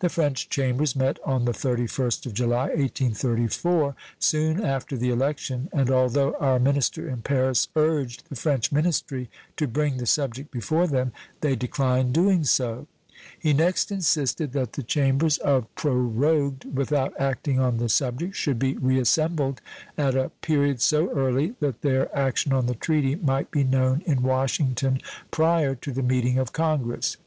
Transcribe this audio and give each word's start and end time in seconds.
The 0.00 0.08
French 0.08 0.48
Chambers 0.48 0.96
met 0.96 1.20
on 1.24 1.44
the 1.44 1.52
thirty 1.52 1.86
first 1.86 2.26
of 2.26 2.34
July, 2.34 2.70
1834, 2.70 3.94
soon 4.18 4.64
after 4.64 4.96
the 4.96 5.10
election, 5.10 5.68
and 5.72 5.88
although 5.92 6.34
our 6.40 6.58
minister 6.58 7.08
in 7.08 7.22
Paris 7.22 7.68
urged 7.76 8.28
the 8.28 8.34
French 8.34 8.72
ministry 8.72 9.30
to 9.56 9.68
bring 9.68 9.98
the 9.98 10.06
subject 10.06 10.50
before 10.50 10.88
them, 10.88 11.12
they 11.40 11.54
declined 11.54 12.12
doing 12.14 12.42
so. 12.42 12.88
He 13.38 13.52
next 13.52 13.92
insisted 13.92 14.54
that 14.54 14.72
the 14.72 14.82
Chambers, 14.82 15.38
of 15.38 15.72
prorogued 15.76 16.64
without 16.76 17.14
acting 17.16 17.60
on 17.60 17.76
the 17.76 17.88
subject, 17.88 18.34
should 18.34 18.58
be 18.58 18.76
reassembled 18.76 19.60
at 19.96 20.16
a 20.16 20.30
period 20.42 20.82
so 20.82 21.10
early 21.12 21.54
that 21.60 21.82
their 21.82 22.12
action 22.12 22.52
on 22.52 22.66
the 22.66 22.74
treaty 22.74 23.14
might 23.14 23.52
be 23.52 23.62
known 23.62 24.02
in 24.04 24.22
Washington 24.22 25.00
prior 25.30 25.76
to 25.76 25.92
the 25.92 26.02
meeting 26.02 26.38
of 26.38 26.52
Congress. 26.52 27.18